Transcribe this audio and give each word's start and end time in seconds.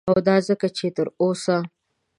او 0.09 0.15
دا 0.27 0.35
ځکه 0.47 0.67
چه 0.77 0.87
تر 0.95 1.07
اوسه 1.21 1.57